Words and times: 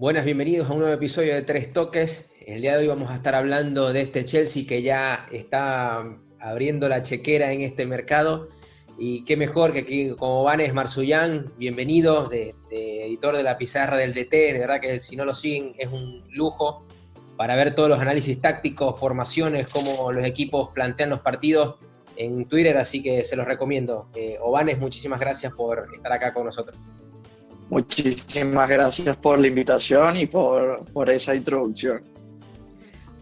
Buenas, 0.00 0.24
bienvenidos 0.24 0.70
a 0.70 0.72
un 0.72 0.78
nuevo 0.78 0.94
episodio 0.94 1.34
de 1.34 1.42
Tres 1.42 1.74
Toques. 1.74 2.30
El 2.46 2.62
día 2.62 2.72
de 2.72 2.78
hoy 2.78 2.86
vamos 2.86 3.10
a 3.10 3.16
estar 3.16 3.34
hablando 3.34 3.92
de 3.92 4.00
este 4.00 4.24
Chelsea 4.24 4.64
que 4.66 4.80
ya 4.80 5.26
está 5.30 6.02
abriendo 6.40 6.88
la 6.88 7.02
chequera 7.02 7.52
en 7.52 7.60
este 7.60 7.84
mercado. 7.84 8.48
Y 8.98 9.26
qué 9.26 9.36
mejor 9.36 9.74
que 9.74 9.80
aquí 9.80 10.16
como 10.16 10.42
Vanes 10.42 10.72
Marsullán, 10.72 11.52
bienvenido, 11.58 12.30
de, 12.30 12.54
editor 12.70 13.36
de 13.36 13.42
la 13.42 13.58
pizarra 13.58 13.98
del 13.98 14.14
DT. 14.14 14.54
De 14.54 14.58
verdad 14.58 14.80
que 14.80 15.02
si 15.02 15.16
no 15.16 15.26
lo 15.26 15.34
siguen 15.34 15.74
es 15.76 15.90
un 15.92 16.24
lujo 16.30 16.86
para 17.36 17.54
ver 17.54 17.74
todos 17.74 17.90
los 17.90 17.98
análisis 17.98 18.40
tácticos, 18.40 18.98
formaciones, 18.98 19.68
cómo 19.68 20.12
los 20.12 20.24
equipos 20.24 20.70
plantean 20.70 21.10
los 21.10 21.20
partidos 21.20 21.76
en 22.16 22.46
Twitter. 22.46 22.78
Así 22.78 23.02
que 23.02 23.22
se 23.22 23.36
los 23.36 23.44
recomiendo. 23.44 24.08
Eh, 24.14 24.38
Ovanes, 24.40 24.78
muchísimas 24.78 25.20
gracias 25.20 25.52
por 25.52 25.90
estar 25.94 26.10
acá 26.10 26.32
con 26.32 26.46
nosotros. 26.46 26.78
Muchísimas 27.70 28.68
gracias 28.68 29.16
por 29.16 29.38
la 29.38 29.46
invitación 29.46 30.16
y 30.16 30.26
por, 30.26 30.84
por 30.86 31.08
esa 31.08 31.36
introducción. 31.36 32.02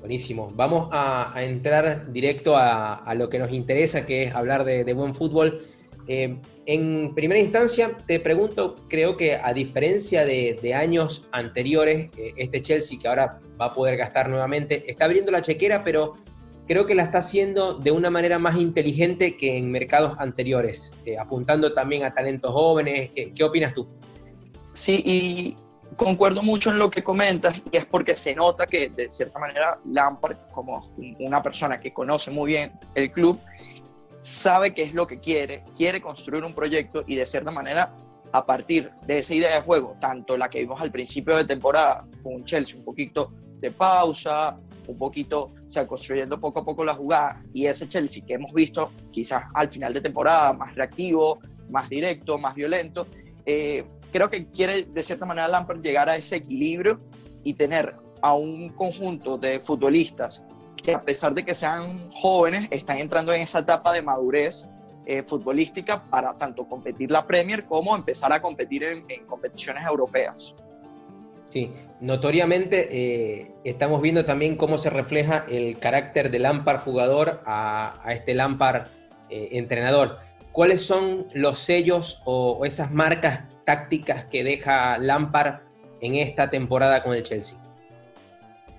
Buenísimo. 0.00 0.50
Vamos 0.56 0.88
a, 0.90 1.34
entrar 1.36 2.10
directo 2.10 2.56
a, 2.56 3.14
lo 3.14 3.28
que 3.28 3.38
nos 3.38 3.52
interesa, 3.52 4.06
que 4.06 4.22
es 4.22 4.34
hablar 4.34 4.64
de, 4.64 4.90
buen 4.94 5.14
fútbol. 5.14 5.60
Eh, 6.06 6.38
en 6.64 7.14
primera 7.14 7.38
instancia, 7.38 7.98
te 8.06 8.20
pregunto, 8.20 8.76
creo 8.88 9.18
que 9.18 9.34
a 9.34 9.52
diferencia 9.52 10.24
de, 10.24 10.74
años 10.74 11.28
anteriores, 11.30 12.08
eh, 12.16 12.32
este 12.38 12.62
Chelsea, 12.62 12.98
que 12.98 13.06
ahora 13.06 13.40
va 13.60 13.66
a 13.66 13.74
poder 13.74 13.98
gastar 13.98 14.30
nuevamente, 14.30 14.90
está 14.90 15.04
abriendo 15.04 15.30
la 15.30 15.42
chequera, 15.42 15.84
pero 15.84 16.14
creo 16.66 16.86
que 16.86 16.94
la 16.94 17.02
está 17.02 17.18
haciendo 17.18 17.74
de 17.74 17.90
una 17.90 18.08
manera 18.08 18.38
más 18.38 18.56
inteligente 18.58 19.36
que 19.36 19.58
en 19.58 19.70
mercados 19.70 20.14
anteriores, 20.18 20.94
eh, 21.04 21.18
apuntando 21.18 21.74
también 21.74 22.04
a 22.04 22.14
talentos 22.14 22.50
jóvenes. 22.50 23.10
¿Qué 23.14 23.44
opinas 23.44 23.74
tú? 23.74 23.86
Sí, 24.72 25.02
y 25.04 25.56
concuerdo 25.96 26.42
mucho 26.42 26.70
en 26.70 26.78
lo 26.78 26.90
que 26.90 27.02
comentas, 27.02 27.60
y 27.70 27.76
es 27.76 27.86
porque 27.86 28.14
se 28.14 28.34
nota 28.34 28.66
que 28.66 28.88
de 28.88 29.10
cierta 29.10 29.38
manera 29.38 29.78
Lampard, 29.84 30.36
como 30.52 30.82
una 31.18 31.42
persona 31.42 31.78
que 31.78 31.92
conoce 31.92 32.30
muy 32.30 32.52
bien 32.52 32.72
el 32.94 33.10
club, 33.10 33.40
sabe 34.20 34.74
qué 34.74 34.82
es 34.82 34.94
lo 34.94 35.06
que 35.06 35.18
quiere, 35.18 35.64
quiere 35.76 36.00
construir 36.00 36.44
un 36.44 36.54
proyecto 36.54 37.04
y 37.06 37.16
de 37.16 37.26
cierta 37.26 37.50
manera 37.50 37.92
a 38.32 38.44
partir 38.44 38.90
de 39.06 39.18
esa 39.18 39.34
idea 39.34 39.54
de 39.54 39.62
juego, 39.62 39.96
tanto 40.00 40.36
la 40.36 40.48
que 40.48 40.60
vimos 40.60 40.80
al 40.80 40.90
principio 40.90 41.36
de 41.36 41.44
temporada 41.44 42.06
con 42.22 42.44
Chelsea, 42.44 42.76
un 42.76 42.84
poquito 42.84 43.32
de 43.60 43.70
pausa, 43.70 44.56
un 44.86 44.98
poquito, 44.98 45.44
o 45.44 45.70
sea, 45.70 45.86
construyendo 45.86 46.38
poco 46.38 46.60
a 46.60 46.64
poco 46.64 46.84
la 46.84 46.94
jugada, 46.94 47.42
y 47.52 47.66
ese 47.66 47.88
Chelsea 47.88 48.24
que 48.26 48.34
hemos 48.34 48.52
visto 48.52 48.92
quizás 49.10 49.44
al 49.54 49.68
final 49.68 49.92
de 49.94 50.00
temporada 50.00 50.52
más 50.52 50.74
reactivo, 50.74 51.38
más 51.70 51.88
directo, 51.88 52.38
más 52.38 52.54
violento, 52.54 53.06
eh, 53.46 53.84
creo 54.12 54.28
que 54.28 54.46
quiere 54.46 54.82
de 54.82 55.02
cierta 55.02 55.26
manera 55.26 55.48
Lampard 55.48 55.82
llegar 55.82 56.08
a 56.08 56.16
ese 56.16 56.36
equilibrio 56.36 57.00
y 57.44 57.54
tener 57.54 57.94
a 58.20 58.34
un 58.34 58.70
conjunto 58.70 59.38
de 59.38 59.60
futbolistas 59.60 60.44
que 60.82 60.94
a 60.94 61.02
pesar 61.02 61.34
de 61.34 61.44
que 61.44 61.54
sean 61.54 62.10
jóvenes, 62.12 62.68
están 62.70 62.98
entrando 62.98 63.32
en 63.32 63.42
esa 63.42 63.60
etapa 63.60 63.92
de 63.92 64.02
madurez 64.02 64.68
eh, 65.06 65.22
futbolística 65.22 66.02
para 66.04 66.36
tanto 66.36 66.68
competir 66.68 67.10
la 67.10 67.26
Premier 67.26 67.64
como 67.64 67.96
empezar 67.96 68.32
a 68.32 68.40
competir 68.40 68.84
en, 68.84 69.04
competiciones 69.26 69.84
europeas. 69.86 70.54
Sí, 71.50 71.72
notoriamente 72.00 72.88
eh, 72.90 73.52
estamos 73.64 74.02
viendo 74.02 74.24
también 74.24 74.56
cómo 74.56 74.76
se 74.76 74.90
refleja 74.90 75.46
el 75.48 75.78
carácter 75.78 76.30
del 76.30 76.42
Lampard 76.42 76.80
jugador 76.80 77.42
a, 77.46 78.00
este 78.10 78.34
Lampard 78.34 78.88
eh, 79.30 79.48
entrenador. 79.52 80.18
¿Cuáles 80.52 80.82
son 80.82 81.26
los 81.32 81.58
sellos 81.58 82.20
o 82.24 82.64
esas 82.66 82.90
marcas 82.90 83.44
tácticas 83.68 84.24
que 84.24 84.42
deja 84.42 84.96
Lampard 84.96 85.60
en 86.00 86.14
esta 86.14 86.48
temporada 86.48 87.02
con 87.02 87.12
el 87.12 87.22
Chelsea? 87.22 87.58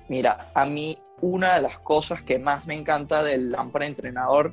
Mira, 0.08 0.50
a 0.56 0.66
mí 0.66 0.98
una 1.22 1.54
de 1.54 1.62
las 1.62 1.78
cosas 1.78 2.24
que 2.24 2.40
más 2.40 2.66
me 2.66 2.74
encanta 2.74 3.22
del 3.22 3.52
Lampard 3.52 3.84
entrenador 3.84 4.52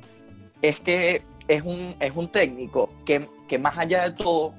es 0.61 0.79
que 0.79 1.23
es 1.47 1.63
un, 1.63 1.95
es 1.99 2.11
un 2.15 2.27
técnico 2.27 2.93
que, 3.03 3.27
que 3.47 3.57
más 3.57 3.79
allá 3.79 4.03
de 4.03 4.11
todo, 4.11 4.53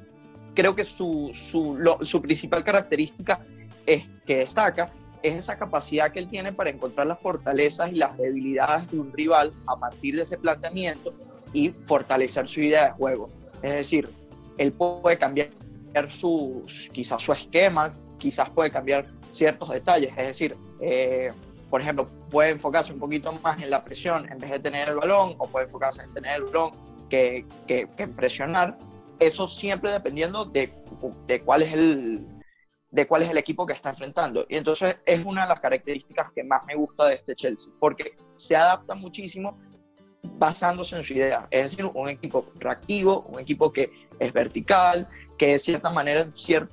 creo 0.56 0.74
que 0.74 0.82
su, 0.82 1.30
su, 1.32 1.78
su 2.02 2.22
principal 2.22 2.64
característica 2.64 3.38
es, 3.86 4.04
que 4.26 4.38
destaca 4.38 4.90
es 5.22 5.36
esa 5.36 5.56
capacidad 5.58 6.10
que 6.10 6.18
él 6.18 6.26
tiene 6.26 6.52
para 6.52 6.70
encontrar 6.70 7.06
las 7.06 7.20
fortalezas 7.20 7.92
y 7.92 7.94
las 7.94 8.18
debilidades 8.18 8.90
de 8.90 8.98
un 8.98 9.12
rival 9.12 9.52
a 9.68 9.76
partir 9.76 10.16
de 10.16 10.22
ese 10.22 10.36
planteamiento 10.38 11.14
y 11.52 11.70
fortalecer 11.84 12.48
su 12.48 12.62
idea 12.62 12.86
de 12.86 12.90
juego. 12.94 13.28
Es 13.62 13.74
decir, 13.74 14.10
él 14.58 14.72
puede 14.72 15.16
cambiar 15.18 15.50
su, 16.08 16.64
quizás 16.92 17.22
su 17.22 17.32
esquema, 17.32 17.92
quizás 18.18 18.50
puede 18.50 18.70
cambiar 18.70 19.06
ciertos 19.32 19.70
detalles, 19.70 20.10
es 20.16 20.26
decir, 20.26 20.56
eh, 20.80 21.32
por 21.70 21.80
ejemplo, 21.80 22.08
puede 22.30 22.50
enfocarse 22.50 22.92
un 22.92 22.98
poquito 22.98 23.32
más 23.42 23.62
en 23.62 23.70
la 23.70 23.84
presión 23.84 24.30
en 24.30 24.38
vez 24.38 24.50
de 24.50 24.58
tener 24.58 24.88
el 24.88 24.96
balón, 24.96 25.34
o 25.38 25.46
puede 25.48 25.66
enfocarse 25.66 26.02
en 26.02 26.14
tener 26.14 26.36
el 26.36 26.44
balón 26.44 26.72
que, 27.10 27.44
que, 27.66 27.86
presionar, 28.08 28.78
eso 29.18 29.48
siempre 29.48 29.90
dependiendo 29.90 30.44
de, 30.44 30.72
de, 31.26 31.40
cuál 31.42 31.62
es 31.62 31.72
el, 31.72 32.26
de 32.90 33.06
cuál 33.06 33.22
es 33.22 33.30
el 33.30 33.38
equipo 33.38 33.66
que 33.66 33.72
está 33.72 33.90
enfrentando. 33.90 34.46
Y 34.48 34.56
entonces 34.56 34.96
es 35.04 35.24
una 35.24 35.42
de 35.42 35.48
las 35.48 35.60
características 35.60 36.32
que 36.34 36.44
más 36.44 36.64
me 36.66 36.74
gusta 36.74 37.06
de 37.06 37.14
este 37.16 37.34
Chelsea, 37.34 37.72
porque 37.78 38.16
se 38.36 38.56
adapta 38.56 38.94
muchísimo 38.94 39.58
basándose 40.36 40.96
en 40.96 41.04
su 41.04 41.14
idea. 41.14 41.46
Es 41.50 41.70
decir, 41.70 41.90
un 41.92 42.08
equipo 42.08 42.46
reactivo, 42.56 43.22
un 43.28 43.40
equipo 43.40 43.72
que 43.72 43.90
es 44.18 44.32
vertical, 44.32 45.08
que 45.38 45.52
de 45.52 45.58
cierta 45.58 45.90
manera 45.90 46.20
en, 46.22 46.30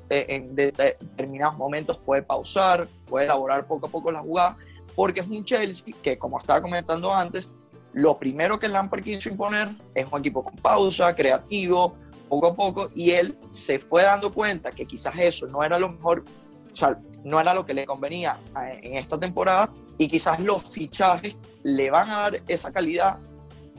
eh, 0.10 0.26
en 0.30 0.56
determinados 0.56 1.58
momentos 1.58 2.00
puede 2.00 2.24
pausar, 2.24 2.88
puede 3.08 3.26
elaborar 3.26 3.68
poco 3.68 3.88
a 3.88 3.90
poco 3.90 4.12
la 4.12 4.22
jugada, 4.22 4.58
porque 4.96 5.20
es 5.22 5.28
un 5.28 5.44
Chelsea 5.44 5.94
que, 6.02 6.18
como 6.18 6.40
estaba 6.40 6.62
comentando 6.62 7.14
antes, 7.14 7.52
lo 7.94 8.18
primero 8.18 8.60
que 8.60 8.68
Lampard 8.68 9.04
quiso 9.04 9.30
imponer 9.30 9.74
es 9.94 10.06
un 10.12 10.20
equipo 10.20 10.44
con 10.44 10.56
pausa, 10.58 11.16
creativo, 11.16 11.96
poco 12.28 12.48
a 12.48 12.56
poco, 12.56 12.90
y 12.96 13.12
él 13.12 13.38
se 13.52 13.80
fue 13.80 14.04
dando 14.04 14.34
cuenta 14.34 14.72
que 14.72 14.86
quizás 14.86 15.14
eso 15.18 15.48
no 15.48 15.64
era 15.64 15.78
lo 15.80 15.90
mejor, 15.90 16.26
o 16.72 16.76
sea, 16.76 17.00
no 17.24 17.40
era 17.40 17.54
lo 17.54 17.66
que 17.66 17.74
le 17.74 17.86
convenía 17.86 18.38
eh, 18.62 18.80
en 18.84 18.98
esta 18.98 19.20
temporada, 19.20 19.72
y 19.98 20.08
quizás 20.08 20.40
los 20.40 20.72
fichajes 20.72 21.38
le 21.64 21.90
van 21.90 22.10
a 22.10 22.18
dar 22.18 22.42
esa 22.48 22.72
calidad 22.72 23.18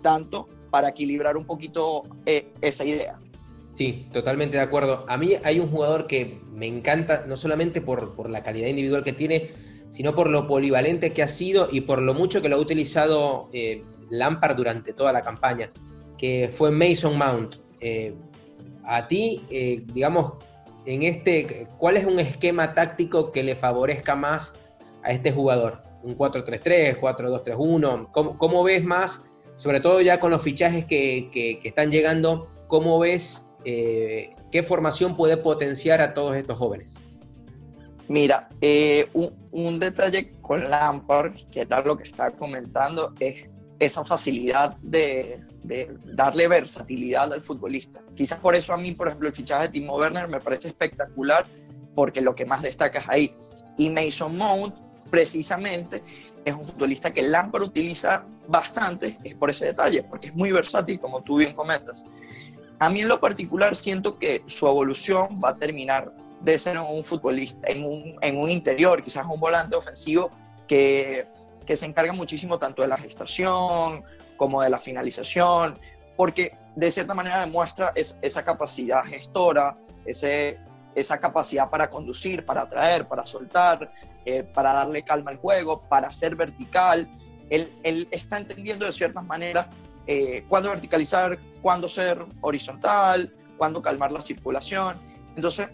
tanto 0.07 0.49
para 0.71 0.91
equilibrar 0.91 1.37
un 1.37 1.45
poquito 1.45 2.05
eh, 2.27 2.47
esa 2.61 2.85
idea. 2.85 3.19
Sí, 3.75 4.07
totalmente 4.13 4.57
de 4.57 4.63
acuerdo. 4.63 5.05
A 5.09 5.17
mí 5.17 5.35
hay 5.43 5.59
un 5.59 5.69
jugador 5.69 6.07
que 6.07 6.41
me 6.53 6.69
encanta, 6.69 7.25
no 7.27 7.35
solamente 7.35 7.81
por, 7.81 8.15
por, 8.15 8.31
la 8.31 8.45
calidad 8.45 8.69
individual 8.69 9.03
que 9.03 9.13
tiene, 9.13 9.51
sino 9.89 10.15
por 10.15 10.31
lo 10.31 10.47
polivalente 10.47 11.13
que 11.13 11.25
ha 11.25 11.29
sido 11.29 11.69
y 11.73 11.81
por 11.81 12.01
lo 12.01 12.15
mucho 12.15 12.41
que 12.41 12.49
lo 12.49 12.55
ha 12.55 12.61
utilizado 12.61 13.49
eh, 13.53 13.83
Lampard 14.09 14.55
durante 14.55 14.93
toda 14.93 15.13
la 15.13 15.23
campaña, 15.23 15.73
que 16.17 16.51
fue 16.53 16.71
Mason 16.71 17.19
Mount. 17.19 17.57
Eh, 17.81 18.15
a 18.85 19.09
ti, 19.09 19.43
eh, 19.51 19.83
digamos, 19.93 20.35
en 20.87 21.03
este, 21.03 21.67
¿cuál 21.79 21.97
es 21.97 22.05
un 22.05 22.21
esquema 22.21 22.75
táctico 22.75 23.33
que 23.33 23.43
le 23.43 23.57
favorezca 23.57 24.15
más 24.15 24.55
a 25.03 25.11
este 25.11 25.33
jugador? 25.33 25.83
¿Un 26.05 26.17
4-3-3, 26.17 27.01
4-2-3-1? 27.01 28.09
¿Cómo, 28.13 28.39
¿Cómo, 28.39 28.63
ves 28.63 28.85
más, 28.85 29.21
sobre 29.57 29.81
todo 29.81 30.01
ya 30.01 30.21
con 30.21 30.31
los 30.31 30.43
fichajes 30.43 30.85
que, 30.85 31.29
que, 31.33 31.59
que 31.59 31.69
están 31.69 31.91
llegando, 31.91 32.51
cómo 32.69 32.99
ves 32.99 33.47
eh, 33.69 34.33
¿qué 34.53 34.63
formación 34.63 35.17
puede 35.17 35.37
potenciar 35.37 36.01
a 36.01 36.15
todos 36.15 36.37
estos 36.37 36.57
jóvenes? 36.57 36.95
Mira, 38.07 38.49
eh, 38.61 39.09
un, 39.51 39.81
detalle 39.81 40.31
con 40.41 40.71
Lampard, 40.71 41.35
que 41.51 41.63
era 41.63 41.81
lo 41.81 41.97
que 41.97 42.09
estaba 42.09 42.31
comentando, 42.31 43.13
es 43.19 43.49
esa 43.81 44.05
facilidad 44.05 44.77
de, 44.77 45.43
darle 46.05 46.47
versatilidad 46.47 47.33
al 47.33 47.43
futbolista. 47.43 48.01
Quizás 48.15 48.39
por 48.39 48.55
eso 48.55 48.73
a 48.73 48.77
mí, 48.77 48.93
por 48.93 49.09
ejemplo, 49.09 49.29
el 49.29 49.35
fichaje 49.35 49.65
de 49.65 49.69
Timo 49.71 49.97
Werner 49.97 50.29
me 50.29 50.39
parece 50.39 50.69
espectacular, 50.69 51.45
porque 51.93 52.21
lo 52.21 52.37
que 52.37 52.45
más 52.47 52.63
destaca 52.63 53.01
es 53.01 53.09
ahí. 53.09 53.35
Y 53.77 53.91
Mason 53.91 54.37
Mount, 54.37 54.77
precisamente, 55.11 56.05
es 56.47 56.55
un 56.55 56.65
futbolista 56.65 57.13
que 57.13 57.23
Lampard 57.23 57.65
utiliza 57.65 58.25
bastante, 58.47 59.19
es 59.25 59.35
por 59.35 59.51
ese 59.51 59.67
detalle, 59.67 60.05
porque 60.05 60.29
es 60.29 60.35
muy 60.35 60.53
versátil, 60.53 61.01
como 61.01 61.21
tú 61.21 61.39
bien 61.39 61.53
comentas. 61.53 62.05
A 62.79 62.89
mí 62.89 63.01
en 63.01 63.09
lo 63.09 63.19
particular 63.19 63.75
siento 63.75 64.17
que 64.17 64.45
su 64.47 64.69
evolución 64.69 65.41
va 65.45 65.51
a 65.51 65.57
terminar 65.57 66.13
de 66.41 66.57
ser 66.57 66.79
un 66.79 67.03
futbolista, 67.03 67.67
en 67.67 67.83
un, 67.85 68.49
interior, 68.49 69.03
quizás 69.03 69.27
un 69.29 69.41
volante 69.41 69.75
ofensivo 69.75 70.31
que, 70.69 71.27
que 71.67 71.77
se 71.77 71.85
encarga 71.85 72.13
muchísimo 72.13 72.61
tanto 72.61 72.83
de 72.83 72.89
la 72.89 72.97
gestación 72.97 74.05
como 74.37 74.63
de 74.63 74.71
la 74.71 74.79
finalización, 74.79 75.81
porque 76.17 76.57
de 76.77 76.93
cierta 76.93 77.13
manera 77.13 77.41
demuestra 77.41 77.93
esa 77.97 78.45
capacidad 78.45 79.03
gestora, 79.05 79.77
ese, 80.05 80.61
esa 80.97 81.19
capacidad 81.19 81.69
para 81.69 81.91
conducir, 81.91 82.45
para 82.45 82.63
atraer, 82.63 83.07
para 83.07 83.27
soltar, 83.27 83.93
eh, 84.25 84.43
para 84.43 84.73
darle 84.73 85.05
calma 85.05 85.31
al 85.31 85.37
juego, 85.37 85.83
para 85.89 86.11
ser 86.11 86.35
vertical. 86.35 87.09
Él, 87.51 87.71
él, 87.83 88.09
está 88.11 88.39
entendiendo 88.39 88.87
de 88.87 88.93
ciertas 88.93 89.25
maneras 89.25 89.67
eh, 90.07 90.45
cuándo 90.49 90.71
verticalizar, 90.71 91.39
cuándo 91.61 91.87
ser 91.87 92.25
horizontal, 92.41 93.31
cuándo 93.59 93.83
calmar 93.83 94.11
la 94.11 94.23
circulación. 94.23 94.99
Entonces, 95.37 95.69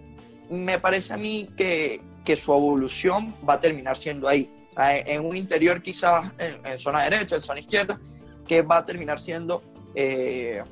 me 0.50 0.80
parece 0.80 1.14
a 1.14 1.16
mí 1.16 1.48
que, 1.56 2.02
que 2.24 2.34
su 2.34 2.52
evolución 2.52 3.32
va 3.48 3.54
a 3.54 3.60
terminar 3.60 3.96
siendo 3.96 4.28
ahí. 4.28 4.52
En 4.76 5.24
un 5.24 5.36
interior 5.36 5.82
quizás 5.82 6.32
en, 6.38 6.78
zona 6.80 7.04
derecha, 7.04 7.36
en 7.36 7.42
zona 7.42 7.60
izquierda, 7.60 8.00
que 8.46 8.62
va 8.62 8.78
a 8.78 8.86
terminar 8.86 9.20
siendo 9.20 9.62
eh, 9.94 10.62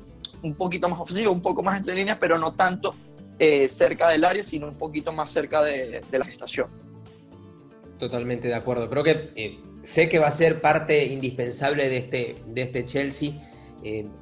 un 0.41 0.55
poquito 0.55 0.89
más 0.89 0.99
ofensivo, 0.99 1.31
un 1.31 1.41
poco 1.41 1.63
más 1.63 1.77
entre 1.77 1.95
líneas, 1.95 2.17
pero 2.19 2.37
no 2.37 2.53
tanto 2.53 2.95
eh, 3.39 3.67
cerca 3.67 4.09
del 4.09 4.23
área, 4.23 4.43
sino 4.43 4.67
un 4.67 4.77
poquito 4.77 5.11
más 5.11 5.29
cerca 5.29 5.63
de, 5.63 6.01
la 6.11 6.25
gestación. 6.25 6.67
Totalmente 7.97 8.47
de 8.47 8.55
acuerdo. 8.55 8.89
Creo 8.89 9.03
que 9.03 9.31
eh, 9.35 9.59
sé 9.83 10.09
que 10.09 10.19
va 10.19 10.27
a 10.27 10.31
ser 10.31 10.61
parte 10.61 11.05
indispensable 11.05 11.89
de 11.89 11.97
este, 11.97 12.35
de 12.47 12.61
este 12.61 12.85
Chelsea. 12.85 13.31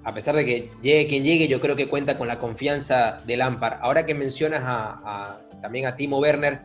a 0.04 0.14
pesar 0.14 0.36
de 0.36 0.46
que 0.46 0.72
llegue 0.82 1.08
quien 1.08 1.24
llegue, 1.24 1.48
yo 1.48 1.60
creo 1.60 1.76
que 1.76 1.88
cuenta 1.88 2.18
con 2.18 2.28
la 2.28 2.40
confianza 2.40 3.22
de 3.26 3.38
Lampard. 3.38 3.80
Ahora 3.82 4.06
que 4.06 4.14
mencionas 4.14 4.62
a, 4.64 5.42
también 5.62 5.86
a 5.86 5.96
Timo 5.96 6.20
Werner, 6.20 6.62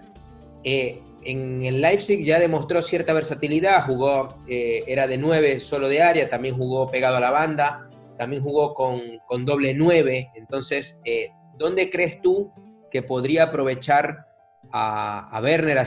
en 1.24 1.62
el 1.62 1.80
Leipzig 1.80 2.24
ya 2.24 2.38
demostró 2.38 2.82
cierta 2.82 3.12
versatilidad, 3.12 3.84
jugó, 3.86 4.36
eh, 4.46 4.84
era 4.86 5.06
de 5.06 5.18
9 5.18 5.58
solo 5.60 5.88
de 5.88 6.02
área, 6.02 6.28
también 6.28 6.56
jugó 6.56 6.90
pegado 6.90 7.16
a 7.16 7.20
la 7.20 7.30
banda, 7.30 7.88
también 8.18 8.42
jugó 8.42 8.74
con, 8.74 9.00
doble 9.44 9.74
9, 9.74 10.30
entonces, 10.34 11.00
eh, 11.04 11.30
¿dónde 11.58 11.90
crees 11.90 12.20
tú 12.20 12.52
que 12.90 13.02
podría 13.02 13.44
aprovechar 13.44 14.26
a, 14.72 15.40
Werner, 15.42 15.78
a? 15.78 15.84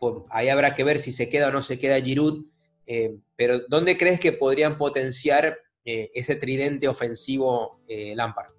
Pues 0.00 0.14
ahí 0.30 0.48
habrá 0.48 0.74
que 0.74 0.84
ver 0.84 0.98
si 0.98 1.12
se 1.12 1.28
queda 1.28 1.48
o 1.48 1.52
no 1.52 1.62
se 1.62 1.78
queda 1.78 2.00
Giroud, 2.00 2.44
eh, 2.86 3.16
pero 3.36 3.60
¿dónde 3.68 3.96
crees 3.96 4.20
que 4.20 4.32
podrían 4.32 4.78
potenciar 4.78 5.58
ese 5.84 6.36
tridente 6.36 6.86
ofensivo 6.86 7.80
Lampard? 7.88 8.52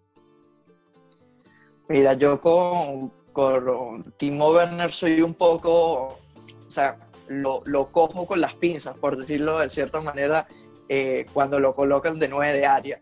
Mira, 1.87 2.13
yo 2.13 2.39
con, 2.39 3.11
con 3.33 4.13
Timo 4.17 4.51
Werner 4.51 4.91
soy 4.91 5.21
un 5.21 5.33
poco, 5.33 6.19
o 6.67 6.69
sea, 6.69 6.97
lo, 7.27 7.91
cojo 7.91 8.25
con 8.25 8.41
las 8.41 8.53
pinzas, 8.55 8.97
por 8.97 9.17
decirlo 9.17 9.59
de 9.59 9.69
cierta 9.69 10.01
manera, 10.01 10.47
eh, 10.89 11.25
cuando 11.33 11.59
lo 11.59 11.75
colocan 11.75 12.19
de 12.19 12.27
9 12.27 12.53
de 12.53 12.65
área. 12.65 13.01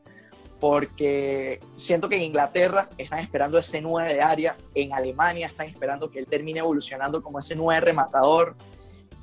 Porque 0.60 1.62
siento 1.76 2.10
que 2.10 2.18
en 2.18 2.24
Inglaterra 2.24 2.90
están 2.98 3.20
esperando 3.20 3.58
ese 3.58 3.82
9 3.82 4.14
de 4.14 4.22
área, 4.22 4.58
en 4.76 4.94
Alemania 4.94 5.48
están 5.48 5.68
esperando 5.68 6.12
que 6.12 6.20
él 6.20 6.28
termine 6.28 6.60
evolucionando 6.60 7.22
como 7.24 7.40
ese 7.40 7.56
9 7.56 7.80
rematador, 7.80 8.56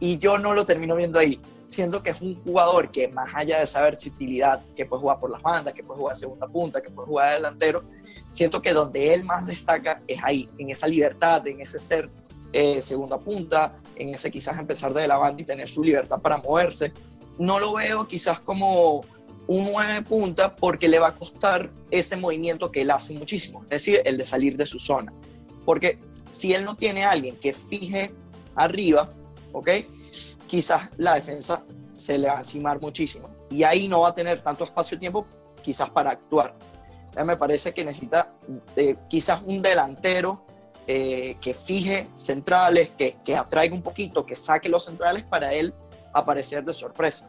y 0.00 0.18
yo 0.18 0.38
no 0.38 0.54
lo 0.54 0.64
termino 0.64 0.96
viendo 0.96 1.18
ahí. 1.18 1.40
Siento 1.66 2.02
que 2.02 2.10
es 2.10 2.20
un 2.20 2.36
jugador 2.36 2.90
que 2.90 3.08
más 3.08 3.34
allá 3.34 3.58
de 3.58 3.64
esa 3.64 3.82
versatilidad, 3.82 4.62
que 4.76 4.86
puede 4.86 5.00
jugar 5.00 5.18
por 5.18 5.30
las 5.30 5.42
bandas, 5.42 5.74
que 5.74 5.82
puede 5.82 5.98
jugar 5.98 6.16
segunda 6.16 6.46
punta, 6.46 6.80
que 6.80 6.90
puede 6.90 7.08
jugar 7.08 7.34
delantero, 7.34 7.82
siento 8.28 8.62
que 8.62 8.72
donde 8.72 9.14
él 9.14 9.24
más 9.24 9.46
destaca 9.46 10.02
es 10.06 10.22
ahí, 10.22 10.48
en 10.58 10.70
esa 10.70 10.86
libertad, 10.86 11.46
en 11.46 11.60
ese 11.60 11.78
ser 11.78 12.08
eh, 12.52 12.80
segunda 12.80 13.18
punta, 13.18 13.80
en 13.96 14.10
ese 14.10 14.30
quizás 14.30 14.58
empezar 14.58 14.92
de 14.94 15.08
la 15.08 15.16
banda 15.16 15.42
y 15.42 15.44
tener 15.44 15.68
su 15.68 15.82
libertad 15.82 16.20
para 16.20 16.38
moverse. 16.38 16.92
No 17.38 17.58
lo 17.58 17.74
veo 17.74 18.06
quizás 18.06 18.40
como 18.40 19.04
un 19.48 19.70
nueve 19.72 20.02
punta 20.02 20.54
porque 20.56 20.88
le 20.88 20.98
va 20.98 21.08
a 21.08 21.14
costar 21.14 21.70
ese 21.90 22.16
movimiento 22.16 22.70
que 22.70 22.82
él 22.82 22.90
hace 22.90 23.14
muchísimo, 23.14 23.62
es 23.64 23.70
decir, 23.70 24.02
el 24.04 24.16
de 24.16 24.24
salir 24.24 24.56
de 24.56 24.66
su 24.66 24.78
zona. 24.78 25.12
Porque 25.64 25.98
si 26.28 26.52
él 26.52 26.64
no 26.64 26.76
tiene 26.76 27.04
alguien 27.04 27.36
que 27.36 27.52
fije 27.52 28.12
arriba, 28.54 29.10
¿ok? 29.52 29.70
Quizás 30.46 30.90
la 30.96 31.14
defensa 31.14 31.62
se 31.94 32.18
le 32.18 32.28
va 32.28 32.36
a 32.36 32.38
encimar 32.38 32.80
muchísimo 32.80 33.30
y 33.50 33.62
ahí 33.62 33.88
no 33.88 34.00
va 34.00 34.08
a 34.08 34.14
tener 34.14 34.42
tanto 34.42 34.64
espacio 34.64 34.96
y 34.96 35.00
tiempo 35.00 35.26
quizás 35.62 35.88
para 35.90 36.10
actuar 36.10 36.54
me 37.24 37.36
parece 37.36 37.72
que 37.72 37.84
necesita 37.84 38.32
eh, 38.74 38.96
quizás 39.08 39.40
un 39.44 39.62
delantero 39.62 40.44
eh, 40.86 41.36
que 41.40 41.54
fije 41.54 42.08
centrales, 42.16 42.90
que, 42.90 43.16
que, 43.24 43.36
atraiga 43.36 43.74
un 43.74 43.82
poquito, 43.82 44.24
que 44.24 44.34
saque 44.34 44.68
los 44.68 44.84
centrales 44.84 45.24
para 45.24 45.52
él 45.52 45.74
aparecer 46.12 46.64
de 46.64 46.74
sorpresa. 46.74 47.28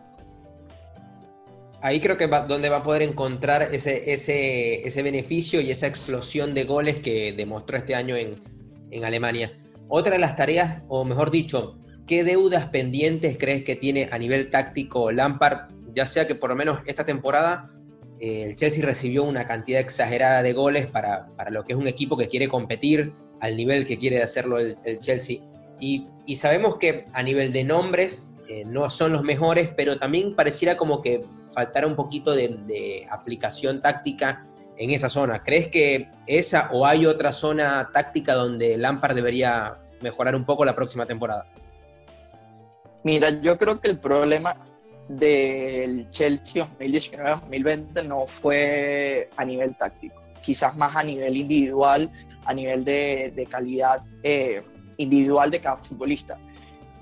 Ahí 1.82 2.00
creo 2.00 2.18
que 2.18 2.28
va, 2.28 2.42
donde 2.42 2.70
va 2.70 2.78
a 2.78 2.84
poder 2.84 3.04
encontrar 3.04 3.70
ese, 3.72 4.12
ese, 4.12 4.88
ese, 4.88 5.04
beneficio 5.04 5.62
y 5.62 5.70
esa 5.70 5.88
explosión 5.88 6.54
de 6.54 6.64
goles 6.64 6.98
que 6.98 7.34
demostró 7.34 7.78
este 7.78 7.94
año 7.94 8.16
en, 8.16 8.42
en 8.90 9.06
Alemania. 9.06 9.52
Otra 9.88 10.14
de 10.14 10.20
las 10.20 10.36
tareas, 10.36 10.84
o 10.88 11.06
mejor 11.06 11.30
dicho, 11.30 11.78
¿qué 12.08 12.24
deudas 12.24 12.68
pendientes 12.70 13.38
crees 13.38 13.64
que 13.64 13.76
tiene 13.76 14.10
a 14.12 14.18
nivel 14.18 14.50
táctico 14.50 15.12
Lampard? 15.12 15.70
Ya 15.94 16.06
sea 16.06 16.28
que 16.28 16.36
por 16.36 16.50
lo 16.50 16.56
menos 16.56 16.80
esta 16.88 17.06
temporada 17.06 17.72
el 18.20 18.56
Chelsea 18.56 18.86
recibió 18.86 19.24
una 19.24 19.46
cantidad 19.46 19.80
exagerada 19.80 20.42
de 20.42 20.54
goles 20.54 20.88
para, 20.88 21.28
lo 21.52 21.64
que 21.64 21.74
es 21.74 21.80
un 21.80 21.88
equipo 21.88 22.18
que 22.18 22.28
quiere 22.28 22.48
competir 22.48 23.14
al 23.40 23.56
nivel 23.56 23.86
que 23.86 23.98
quiere 23.98 24.22
hacerlo 24.24 24.58
el, 24.60 25.00
Chelsea. 25.00 25.40
Y, 25.80 26.08
sabemos 26.36 26.78
que 26.78 27.06
a 27.14 27.24
nivel 27.24 27.52
de 27.52 27.64
nombres 27.64 28.32
eh, 28.50 28.64
no 28.66 28.90
son 28.90 29.14
los 29.14 29.24
mejores, 29.24 29.70
pero 29.76 29.98
también 29.98 30.36
pareciera 30.36 30.76
como 30.76 31.02
que 31.02 31.22
faltara 31.58 31.88
un 31.88 31.96
poquito 31.96 32.36
de, 32.36 33.08
aplicación 33.10 33.82
táctica 33.82 34.46
en 34.78 34.92
esa 34.92 35.10
zona. 35.10 35.42
¿Crees 35.42 35.70
que 35.70 36.08
esa 36.28 36.70
o 36.72 36.86
hay 36.86 37.08
otra 37.08 37.32
zona 37.32 37.90
táctica 37.92 38.36
donde 38.36 38.78
Lampard 38.78 39.16
debería 39.16 39.74
mejorar 40.02 40.36
un 40.36 40.46
poco 40.46 40.64
la 40.66 40.76
próxima 40.76 41.08
temporada? 41.08 41.48
Mira, 43.04 43.32
yo 43.42 43.58
creo 43.58 43.82
que 43.82 43.90
el 43.90 43.98
problema 43.98 44.56
del 45.10 46.08
Chelsea 46.12 46.68
2019-2020 46.80 48.06
no 48.06 48.28
fue 48.28 49.28
a 49.36 49.44
nivel 49.44 49.76
táctico, 49.76 50.22
quizás 50.44 50.78
más 50.78 50.96
a 50.96 51.02
nivel 51.02 51.38
individual, 51.38 52.08
a 52.46 52.54
nivel 52.54 52.86
de, 52.86 53.48
calidad 53.50 54.04
eh, 54.22 54.62
individual 54.98 55.50
de 55.50 55.60
cada 55.60 55.78
futbolista. 55.78 56.38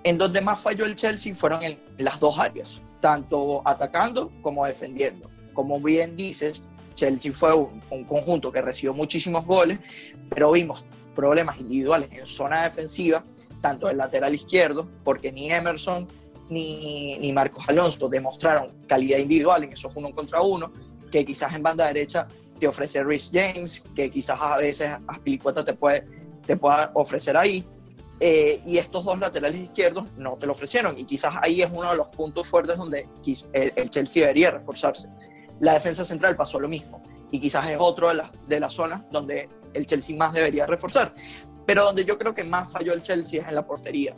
En 0.05 0.17
donde 0.17 0.39
más 0.39 0.61
falló 0.61 0.85
el 0.85 0.95
Chelsea 0.95 1.35
fueron 1.35 1.61
en 1.61 1.77
las 1.97 2.21
dos 2.21 2.39
áreas, 2.39 2.79
tanto 2.99 3.61
atacando 3.65 4.31
como 4.41 4.65
defendiendo. 4.65 5.29
Como 5.53 5.79
bien 5.79 6.15
dices, 6.15 6.63
Chelsea 6.93 7.31
fue 7.33 7.53
un, 7.53 7.81
un 7.89 8.03
conjunto 8.03 8.51
que 8.51 8.61
recibió 8.61 8.93
muchísimos 8.93 9.45
goles, 9.45 9.79
pero 10.29 10.51
vimos 10.51 10.85
problemas 11.13 11.59
individuales 11.59 12.11
en 12.11 12.27
zona 12.27 12.63
defensiva, 12.63 13.23
tanto 13.61 13.87
del 13.87 13.97
lateral 13.97 14.33
izquierdo, 14.33 14.87
porque 15.03 15.31
ni 15.31 15.51
Emerson 15.51 16.07
ni, 16.49 17.17
ni 17.17 17.31
Marcos 17.31 17.65
Alonso 17.67 18.07
demostraron 18.07 18.71
calidad 18.87 19.17
individual 19.17 19.63
en 19.63 19.73
esos 19.73 19.91
uno 19.95 20.11
contra 20.13 20.41
uno, 20.41 20.71
que 21.11 21.25
quizás 21.25 21.53
en 21.55 21.63
banda 21.63 21.87
derecha 21.87 22.27
te 22.59 22.67
ofrece 22.67 23.03
Rhys 23.03 23.31
James, 23.33 23.83
que 23.95 24.09
quizás 24.09 24.39
a 24.39 24.57
veces 24.57 24.91
Aspilicueta 25.07 25.63
te 25.63 25.73
puede, 25.73 26.05
te 26.45 26.55
pueda 26.55 26.91
ofrecer 26.93 27.35
ahí. 27.35 27.65
Eh, 28.19 28.61
y 28.65 28.77
estos 28.77 29.03
dos 29.03 29.19
laterales 29.19 29.59
izquierdos 29.59 30.05
no 30.17 30.37
te 30.37 30.45
lo 30.45 30.53
ofrecieron. 30.53 30.97
Y 30.97 31.05
quizás 31.05 31.35
ahí 31.41 31.61
es 31.61 31.69
uno 31.71 31.91
de 31.91 31.97
los 31.97 32.07
puntos 32.09 32.47
fuertes 32.47 32.77
donde 32.77 33.07
el, 33.53 33.89
Chelsea 33.89 34.21
debería 34.21 34.51
reforzarse. 34.51 35.09
La 35.59 35.73
defensa 35.73 36.05
central 36.05 36.35
pasó 36.35 36.59
lo 36.59 36.67
mismo. 36.67 37.01
Y 37.31 37.39
quizás 37.39 37.67
es 37.67 37.77
otro 37.79 38.09
de, 38.09 38.15
las 38.15 38.31
de 38.47 38.59
las 38.59 38.73
zonas 38.73 39.01
donde 39.11 39.49
el 39.73 39.85
Chelsea 39.85 40.15
más 40.15 40.33
debería 40.33 40.65
reforzar. 40.65 41.13
Pero 41.65 41.83
donde 41.83 42.05
yo 42.05 42.17
creo 42.17 42.33
que 42.33 42.43
más 42.43 42.71
falló 42.71 42.93
el 42.93 43.01
Chelsea 43.01 43.41
es 43.41 43.47
en 43.47 43.55
la 43.55 43.65
portería. 43.65 44.15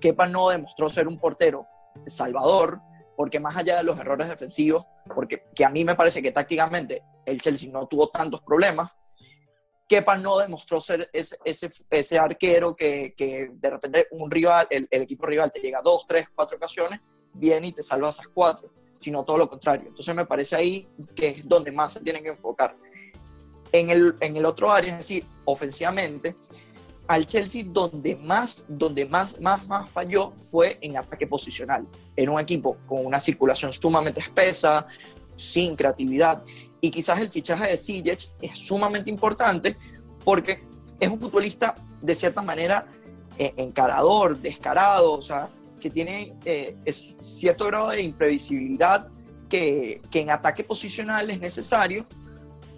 Kepa 0.00 0.26
no 0.26 0.48
demostró 0.50 0.88
ser 0.88 1.08
un 1.08 1.18
portero 1.18 1.66
salvador, 2.06 2.80
porque 3.16 3.40
más 3.40 3.56
allá 3.56 3.76
de 3.76 3.82
los 3.82 3.98
errores 3.98 4.28
defensivos, 4.28 4.86
porque 5.14 5.44
que 5.54 5.64
a 5.64 5.70
mí 5.70 5.84
me 5.84 5.94
parece 5.94 6.22
que 6.22 6.30
tácticamente 6.30 7.02
el 7.26 7.40
Chelsea 7.40 7.70
no 7.70 7.86
tuvo 7.86 8.08
tantos 8.08 8.40
problemas, 8.42 8.92
Kepa 9.90 10.16
no 10.16 10.38
demostró 10.38 10.80
ser 10.80 11.10
ese, 11.12 12.16
arquero 12.16 12.76
que, 12.76 13.12
que, 13.16 13.50
de 13.52 13.70
repente 13.70 14.06
un 14.12 14.30
rival, 14.30 14.68
el, 14.70 14.86
equipo 14.88 15.26
rival 15.26 15.50
te 15.50 15.58
llega 15.58 15.80
dos, 15.82 16.06
tres, 16.06 16.28
cuatro 16.32 16.56
ocasiones, 16.56 17.00
viene 17.34 17.66
y 17.66 17.72
te 17.72 17.82
salva 17.82 18.10
esas 18.10 18.28
cuatro, 18.28 18.70
sino 19.00 19.24
todo 19.24 19.36
lo 19.36 19.50
contrario. 19.50 19.88
Entonces 19.88 20.14
me 20.14 20.24
parece 20.26 20.54
ahí 20.54 20.88
que 21.12 21.30
es 21.30 21.48
donde 21.48 21.72
más 21.72 21.94
se 21.94 22.00
tienen 22.02 22.22
que 22.22 22.28
enfocar. 22.28 22.76
En 23.72 23.90
el, 23.90 24.14
en 24.20 24.36
el 24.36 24.44
otro 24.44 24.70
área, 24.70 24.92
es 24.92 24.98
decir, 24.98 25.24
ofensivamente, 25.44 26.36
al 27.08 27.26
Chelsea 27.26 27.64
donde 27.66 28.14
más, 28.14 28.62
donde 28.68 29.06
más, 29.06 29.40
más, 29.40 29.66
más 29.66 29.90
falló 29.90 30.30
fue 30.36 30.78
en 30.82 30.98
ataque 30.98 31.26
posicional. 31.26 31.84
En 32.14 32.28
un 32.28 32.38
equipo 32.38 32.76
con 32.86 33.04
una 33.04 33.18
circulación 33.18 33.72
sumamente 33.72 34.20
espesa, 34.20 34.86
sin 35.34 35.74
creatividad. 35.74 36.44
Y 36.80 36.90
quizás 36.90 37.20
el 37.20 37.30
fichaje 37.30 37.70
de 37.70 37.76
Ziyech 37.76 38.30
es 38.40 38.58
sumamente 38.58 39.10
importante 39.10 39.76
porque 40.24 40.60
es 40.98 41.08
un 41.08 41.20
futbolista 41.20 41.74
de 42.00 42.14
cierta 42.14 42.42
manera 42.42 42.86
eh, 43.38 43.52
encarador, 43.56 44.38
descarado, 44.38 45.12
o 45.12 45.22
sea, 45.22 45.48
que 45.80 45.90
tiene 45.90 46.34
eh, 46.44 46.76
cierto 46.90 47.66
grado 47.66 47.90
de 47.90 48.02
imprevisibilidad 48.02 49.08
que, 49.48 50.00
que 50.10 50.20
en 50.20 50.30
ataque 50.30 50.64
posicional 50.64 51.30
es 51.30 51.40
necesario 51.40 52.06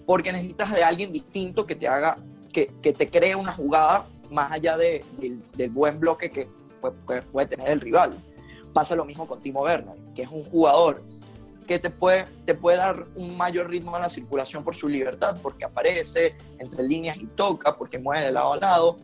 porque 0.07 0.33
necesitas 0.33 0.73
de 0.73 0.83
alguien 0.83 1.13
distinto 1.13 1.67
que 1.67 1.75
te 1.75 1.89
haga, 1.89 2.17
que, 2.53 2.73
que 2.83 2.93
te 2.93 3.09
cree 3.09 3.37
una 3.37 3.53
jugada 3.53 4.07
más 4.31 4.51
allá 4.53 4.77
de, 4.77 5.05
del 5.55 5.71
buen 5.71 6.01
bloque 6.01 6.31
que, 6.31 6.49
puede 7.31 7.47
tener 7.47 7.69
el 7.69 7.81
rival. 7.81 8.19
Pasa 8.73 8.97
lo 8.97 9.05
mismo 9.05 9.27
con 9.27 9.41
Timo 9.41 9.63
Werner, 9.63 9.95
que 10.15 10.23
es 10.23 10.29
un 10.31 10.43
jugador 10.43 11.05
que 11.73 11.79
te 11.79 11.91
puede, 11.91 12.27
te 12.45 12.55
puede 12.55 12.77
dar 12.77 13.07
un 13.15 13.35
mayor 13.35 13.71
ritmo 13.71 13.97
a 13.97 14.01
la 14.01 14.11
circulación 14.11 14.63
por 14.63 14.77
su 14.77 14.89
libertad, 14.89 15.39
porque 15.43 15.65
aparece 15.65 16.37
entre 16.59 16.83
líneas 16.83 17.17
y 17.17 17.27
toca, 17.27 17.77
porque 17.77 17.99
mueve 17.99 18.27
de 18.27 18.33
lado 18.33 18.53
a 18.53 18.57
lado, 18.59 18.97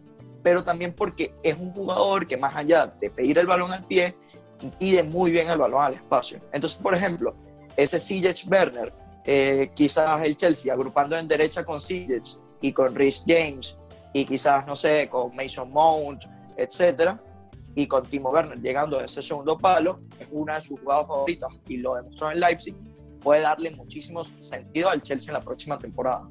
pero 0.43 0.63
también 0.63 0.93
porque 0.93 1.33
es 1.43 1.57
un 1.59 1.73
jugador 1.73 2.27
que 2.27 2.37
más 2.37 2.55
allá 2.55 2.87
de 2.87 3.09
pedir 3.09 3.39
el 3.39 3.47
balón 3.47 3.73
al 3.73 3.85
pie, 3.85 4.15
pide 4.79 5.03
muy 5.03 5.31
bien 5.31 5.49
el 5.49 5.57
balón 5.57 5.83
al 5.83 5.95
espacio. 5.95 6.41
Entonces, 6.53 6.79
por 6.79 6.95
ejemplo, 6.95 7.35
ese 7.75 7.99
Sijic 7.99 8.45
Werner, 8.51 8.93
eh, 9.25 9.71
quizás 9.75 10.23
el 10.23 10.37
Chelsea 10.37 10.71
agrupando 10.71 11.17
en 11.17 11.27
derecha 11.27 11.65
con 11.65 11.81
Sijic 11.81 12.25
y 12.61 12.73
con 12.73 12.95
Rhys 12.95 13.25
James 13.27 13.77
y 14.13 14.27
quizás, 14.27 14.67
no 14.67 14.77
sé, 14.77 15.09
con 15.09 15.35
Mason 15.35 15.71
Mount, 15.71 16.25
etcétera, 16.57 17.19
y 17.75 17.87
con 17.87 18.07
Timo 18.07 18.31
Werner 18.31 18.61
llegando 18.61 18.99
a 18.99 19.05
ese 19.05 19.23
segundo 19.23 19.57
palo, 19.59 19.99
es 20.19 20.27
una 20.31 20.57
de 20.57 20.61
sus 20.63 20.81
jugadas 20.81 21.07
favoritas 21.07 21.51
y 21.69 21.77
lo 21.79 21.95
demostró 21.95 22.31
en 22.31 22.41
Leipzig, 22.41 22.75
puede 23.23 23.43
darle 23.43 23.71
muchísimo 23.71 24.25
sentido 24.39 24.91
al 24.91 25.03
Chelsea 25.03 25.31
en 25.31 25.35
la 25.35 25.45
próxima 25.45 25.79
temporada. 25.79 26.29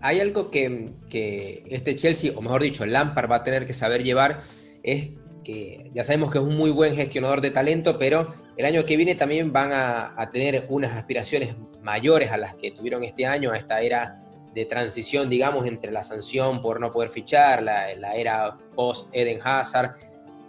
Hay 0.00 0.20
algo 0.20 0.50
que, 0.50 0.92
que 1.08 1.64
este 1.68 1.96
Chelsea, 1.96 2.32
o 2.36 2.40
mejor 2.40 2.62
dicho, 2.62 2.86
Lampard 2.86 3.30
va 3.30 3.36
a 3.36 3.44
tener 3.44 3.66
que 3.66 3.74
saber 3.74 4.04
llevar, 4.04 4.42
es 4.82 5.10
que 5.48 5.90
ya 5.94 6.04
sabemos 6.04 6.30
que 6.30 6.38
es 6.38 6.44
un 6.44 6.56
muy 6.56 6.70
buen 6.70 6.94
gestionador 6.94 7.40
de 7.40 7.50
talento, 7.50 7.98
pero 7.98 8.34
el 8.56 8.66
año 8.66 8.84
que 8.84 8.96
viene 8.96 9.14
también 9.14 9.52
van 9.52 9.70
a, 9.72 10.30
tener 10.32 10.66
unas 10.68 10.92
aspiraciones 10.92 11.54
mayores 11.80 12.30
a 12.30 12.36
las 12.36 12.54
que 12.54 12.70
tuvieron 12.70 13.02
este 13.02 13.24
año, 13.24 13.52
a 13.52 13.56
esta 13.56 13.80
era 13.80 14.22
de 14.52 14.64
transición, 14.66 15.30
digamos, 15.30 15.66
entre 15.66 15.90
la 15.90 16.04
sanción 16.04 16.60
por 16.60 16.80
no 16.80 16.92
poder 16.92 17.10
fichar, 17.10 17.62
la, 17.62 17.94
la 17.94 18.14
era 18.14 18.58
post-Eden 18.74 19.40
Hazard, 19.42 19.96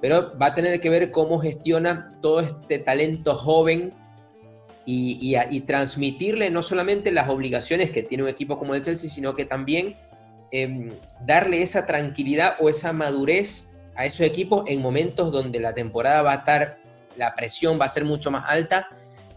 pero 0.01 0.38
va 0.38 0.48
a 0.48 0.56
tener 0.56 0.79
que 0.79 0.89
ver 0.89 1.12
cómo 1.12 1.39
gestiona 1.39 2.13
todo 2.22 2.39
este 2.39 2.79
talento 2.79 3.36
joven 3.36 3.94
y, 4.91 5.60
transmitirle 5.68 6.50
no 6.50 6.63
solamente 6.63 7.12
las 7.12 7.29
obligaciones 7.29 7.91
que 7.91 8.01
tiene 8.01 8.24
un 8.24 8.29
equipo 8.29 8.58
como 8.58 8.74
el 8.74 8.82
Chelsea, 8.82 9.10
sino 9.10 9.36
que 9.36 9.46
también 9.46 9.96
em, 10.51 10.89
darle 11.25 11.62
esa 11.62 11.86
tranquilidad 11.86 12.56
o 12.60 12.70
esa 12.70 12.91
madurez 12.91 13.70
a 13.96 14.06
esos 14.06 14.22
equipos 14.22 14.63
en 14.68 14.82
momentos 14.82 15.32
donde 15.32 15.60
la 15.60 15.75
temporada 15.75 16.24
va 16.24 16.32
a 16.32 16.36
estar, 16.38 16.77
la 17.18 17.36
presión 17.36 17.79
va 17.79 17.86
a 17.86 17.89
ser 17.89 18.03
mucho 18.03 18.32
más 18.32 18.46
alta 18.48 18.88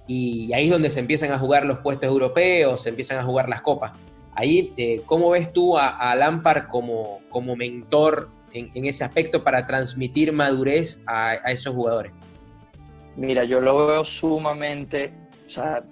y 0.07 0.52
ahí 0.54 0.66
es 0.66 0.71
donde 0.71 0.88
se 0.88 1.00
empiezan 1.00 1.33
a 1.33 1.38
jugar 1.38 1.66
los 1.66 1.81
puestos 1.81 2.09
europeos, 2.09 2.83
se 2.83 2.88
empiezan 2.88 3.19
a 3.19 3.25
jugar 3.25 3.49
las 3.49 3.61
copas. 3.61 3.92
Ahí, 4.35 4.73
eh, 4.78 5.02
¿cómo 5.04 5.31
ves 5.31 5.52
tú 5.52 5.76
a, 5.76 5.88
a 5.88 6.14
Lampard 6.14 6.69
como, 6.69 7.21
como 7.28 7.57
mentor 7.57 8.31
en, 8.54 8.85
ese 8.85 9.04
aspecto 9.04 9.42
para 9.42 9.66
transmitir 9.66 10.32
madurez 10.32 11.00
a, 11.06 11.35
esos 11.50 11.75
jugadores? 11.75 12.12
Mira, 13.16 13.44
yo 13.44 13.61
lo 13.61 13.87
veo 13.87 14.04
sumamente, 14.04 15.12
o 15.44 15.49
sea, 15.49 15.82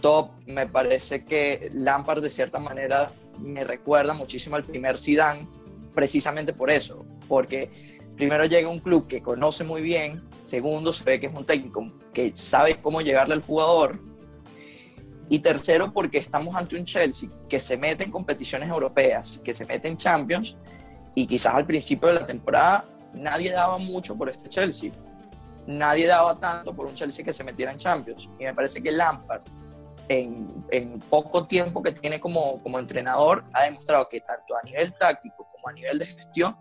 top. 0.00 0.30
Me 0.46 0.66
parece 0.66 1.24
que 1.24 1.70
Lampard 1.72 2.22
de 2.22 2.30
cierta 2.30 2.58
manera 2.58 3.12
me 3.38 3.64
recuerda 3.64 4.12
muchísimo 4.12 4.56
al 4.56 4.64
primer 4.64 4.98
Zidane, 4.98 5.46
precisamente 5.94 6.52
por 6.52 6.70
eso, 6.70 7.04
porque 7.28 7.70
primero 8.16 8.44
llega 8.44 8.68
un 8.68 8.80
club 8.80 9.06
que 9.06 9.22
conoce 9.22 9.64
muy 9.64 9.82
bien, 9.82 10.22
segundo 10.40 10.92
se 10.92 11.04
ve 11.04 11.20
que 11.20 11.26
es 11.26 11.34
un 11.34 11.46
técnico 11.46 11.92
que 12.12 12.34
sabe 12.34 12.80
cómo 12.80 13.00
llegarle 13.00 13.34
al 13.34 13.42
jugador, 13.42 14.00
y 15.28 15.38
tercero 15.38 15.92
porque 15.92 16.18
estamos 16.18 16.54
ante 16.54 16.76
un 16.76 16.84
Chelsea 16.84 17.28
que 17.48 17.58
se 17.58 17.76
mete 17.76 18.04
en 18.04 18.10
competiciones 18.10 18.68
europeas, 18.68 19.40
que 19.42 19.54
se 19.54 19.64
mete 19.64 19.88
en 19.88 19.96
Champions 19.96 20.56
y 21.14 21.26
quizás 21.26 21.54
al 21.54 21.66
principio 21.66 22.08
de 22.08 22.14
la 22.14 22.26
temporada 22.26 22.84
nadie 23.12 23.52
daba 23.52 23.78
mucho 23.78 24.16
por 24.16 24.28
este 24.28 24.48
Chelsea. 24.48 24.92
Nadie 25.66 26.06
daba 26.06 26.38
tanto 26.38 26.74
por 26.74 26.86
un 26.86 26.94
Chelsea 26.94 27.24
que 27.24 27.32
se 27.32 27.44
metiera 27.44 27.72
en 27.72 27.78
Champions. 27.78 28.28
Y 28.38 28.44
me 28.44 28.54
parece 28.54 28.82
que 28.82 28.90
Lampard, 28.90 29.42
en, 30.08 31.00
poco 31.08 31.46
tiempo 31.46 31.82
que 31.82 31.92
tiene 31.92 32.20
como, 32.20 32.62
como 32.62 32.78
entrenador, 32.78 33.44
ha 33.52 33.62
demostrado 33.62 34.08
que 34.08 34.20
tanto 34.20 34.56
a 34.56 34.62
nivel 34.62 34.92
táctico 34.94 35.46
como 35.48 35.68
a 35.68 35.72
nivel 35.72 35.98
de 35.98 36.06
gestión, 36.06 36.56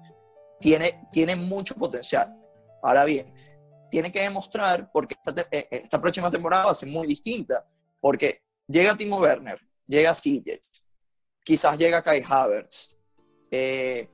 tiene, 0.60 1.02
tiene 1.12 1.36
mucho 1.36 1.76
potencial. 1.76 2.34
Ahora 2.82 3.04
bien, 3.04 3.34
tiene 3.90 4.12
que 4.12 4.22
demostrar, 4.22 4.90
porque 4.92 5.16
esta, 5.16 5.48
eh, 5.52 5.82
próxima 6.02 6.32
temporada 6.32 6.66
va 6.66 6.72
a 6.72 6.76
ser 6.76 6.90
muy 6.90 7.06
distinta, 7.06 7.66
porque 8.00 8.42
llega 8.68 8.96
Timo 8.96 9.18
Werner, 9.18 9.60
llega 9.86 10.14
Sijic, 10.14 10.62
quizás 11.44 11.78
llega 11.78 12.02
Kai 12.02 12.24
Havertz, 12.28 12.90
eh, 13.52 14.10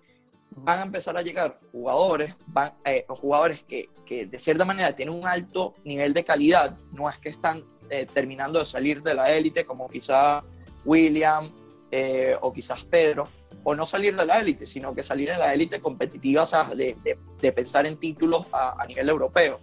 van 0.51 0.79
a 0.79 0.83
empezar 0.83 1.17
a 1.17 1.21
llegar 1.21 1.59
jugadores, 1.71 2.35
van, 2.47 2.73
eh, 2.85 3.05
jugadores 3.07 3.63
que, 3.63 3.89
que, 4.05 4.25
de 4.25 4.37
cierta 4.37 4.65
manera 4.65 4.93
tienen 4.93 5.15
un 5.15 5.27
alto 5.27 5.73
nivel 5.83 6.13
de 6.13 6.23
calidad, 6.23 6.77
no 6.91 7.09
es 7.09 7.17
que 7.17 7.29
están 7.29 7.63
eh, 7.89 8.05
terminando 8.11 8.59
de 8.59 8.65
salir 8.65 9.01
de 9.01 9.13
la 9.13 9.31
élite 9.31 9.65
como 9.65 9.87
quizás 9.89 10.43
William 10.85 11.51
eh, 11.91 12.35
o 12.41 12.53
quizás 12.53 12.83
Pedro, 12.83 13.29
o 13.63 13.75
no 13.75 13.85
salir 13.85 14.15
de 14.15 14.25
la 14.25 14.39
élite, 14.39 14.65
sino 14.65 14.93
que 14.93 15.03
salir 15.03 15.29
de 15.29 15.37
la 15.37 15.53
élite 15.53 15.79
competitiva, 15.79 16.43
o 16.43 16.45
sea, 16.45 16.63
de, 16.63 16.95
de, 17.41 17.51
pensar 17.51 17.85
en 17.85 17.97
títulos 17.97 18.45
a, 18.51 18.85
nivel 18.87 19.09
europeo. 19.09 19.59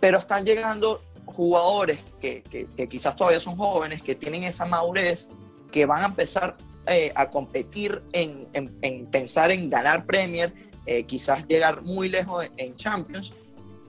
Pero 0.00 0.18
están 0.18 0.44
llegando 0.44 1.02
jugadores 1.26 2.04
que, 2.20 2.42
que, 2.42 2.66
que 2.66 2.88
quizás 2.88 3.14
todavía 3.16 3.40
son 3.40 3.56
jóvenes, 3.56 4.02
que 4.02 4.14
tienen 4.14 4.44
esa 4.44 4.64
madurez, 4.64 5.28
que 5.70 5.84
van 5.84 6.02
a 6.02 6.06
empezar 6.06 6.56
eh, 6.86 7.12
a 7.14 7.30
competir 7.30 8.02
en, 8.12 8.48
en, 8.52 9.06
pensar 9.06 9.50
en 9.50 9.68
ganar 9.68 10.06
Premier, 10.06 10.52
eh, 10.86 11.04
quizás 11.04 11.46
llegar 11.46 11.82
muy 11.82 12.08
lejos 12.08 12.48
en 12.56 12.74
Champions. 12.74 13.32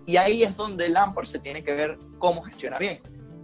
Y 0.05 0.17
ahí 0.17 0.43
es 0.43 0.55
donde 0.55 0.89
Lampard 0.89 1.25
se 1.25 1.39
tiene 1.39 1.63
que 1.63 1.73
ver 1.73 1.97
cómo 2.17 2.41
gestiona 2.43 2.77
bien, 2.77 3.01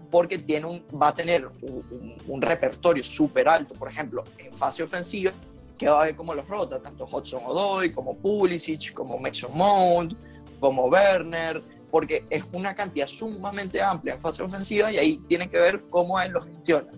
porque 0.10 0.38
tiene 0.38 0.66
un, 0.66 0.86
va 1.00 1.10
a 1.10 1.14
tener 1.14 1.46
un, 1.62 2.16
un, 2.28 2.42
repertorio 2.42 3.04
súper 3.04 3.48
alto, 3.48 3.74
por 3.76 3.90
ejemplo, 3.90 4.24
en 4.38 4.54
fase 4.54 4.82
ofensiva, 4.82 5.34
que 5.78 5.90
va 5.90 6.02
a 6.02 6.06
ver 6.06 6.16
cómo 6.16 6.34
los 6.34 6.48
rota, 6.48 6.82
tanto 6.82 7.06
Hudson 7.06 7.44
Odoi, 7.46 7.92
como 7.92 8.18
Pulisic, 8.18 8.94
como 8.94 9.20
Mason 9.20 9.52
Mount, 9.54 10.14
como 10.60 10.86
Werner, 10.86 11.62
porque 11.92 12.26
es 12.30 12.44
una 12.54 12.74
cantidad 12.74 13.06
sumamente 13.06 13.82
amplia 13.82 14.16
en 14.16 14.20
fase 14.20 14.42
ofensiva 14.42 14.92
y 14.92 14.98
ahí 14.98 15.18
tiene 15.28 15.48
que 15.48 15.60
ver 15.60 15.84
cómo 15.92 16.20
él 16.20 16.32
lo 16.32 16.42
gestiona. 16.42 16.90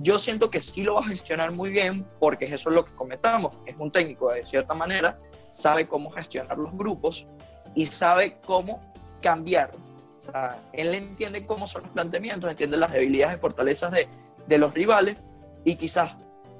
Yo 0.00 0.18
siento 0.18 0.50
que 0.50 0.60
sí 0.60 0.82
lo 0.82 0.94
va 0.94 1.00
a 1.00 1.08
gestionar 1.08 1.50
muy 1.52 1.70
bien 1.70 2.06
porque 2.20 2.44
eso 2.44 2.70
es 2.70 2.74
lo 2.74 2.84
que 2.84 2.94
comentamos. 2.94 3.54
Es 3.66 3.74
un 3.78 3.90
técnico 3.90 4.30
de 4.30 4.44
cierta 4.44 4.74
manera, 4.74 5.18
sabe 5.50 5.86
cómo 5.86 6.10
gestionar 6.10 6.56
los 6.56 6.72
grupos 6.72 7.26
y 7.74 7.86
sabe 7.86 8.38
cómo 8.46 8.80
cambiar. 9.20 9.72
O 10.18 10.20
sea, 10.20 10.62
él 10.72 10.94
entiende 10.94 11.44
cómo 11.44 11.66
son 11.66 11.82
los 11.82 11.90
planteamientos, 11.92 12.50
entiende 12.50 12.76
las 12.76 12.92
debilidades 12.92 13.38
y 13.38 13.40
fortalezas 13.40 13.92
de, 13.92 14.08
de 14.46 14.58
los 14.58 14.72
rivales 14.72 15.16
y 15.64 15.76
quizás 15.76 16.12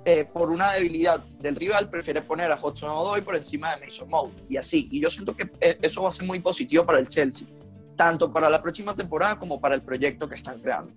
eh, 0.04 0.25
por 0.25 0.50
una 0.50 0.73
debilidad 0.73 1.21
del 1.21 1.54
rival 1.54 1.90
prefiere 1.90 2.23
poner 2.23 2.50
a 2.50 2.59
Hudson 2.61 2.90
Odoi 2.90 3.21
por 3.21 3.37
encima 3.37 3.76
de 3.76 3.85
Mason 3.85 4.09
Mount 4.09 4.33
y 4.49 4.57
así. 4.57 4.88
Y 4.90 5.00
yo 5.00 5.11
siento 5.11 5.37
que 5.37 5.50
eh, 5.61 5.78
eso 5.83 6.02
va 6.02 6.09
a 6.09 6.12
ser 6.12 6.26
muy 6.26 6.40
positivo 6.40 6.87
para 6.87 6.99
el 6.99 7.09
Chelsea, 7.09 7.47
tanto 7.95 8.33
para 8.33 8.49
la 8.49 8.62
próxima 8.62 8.95
temporada 8.95 9.38
como 9.38 9.61
para 9.61 9.75
el 9.75 9.83
proyecto 9.83 10.28
que 10.28 10.37
están 10.37 10.61
creando. 10.61 10.92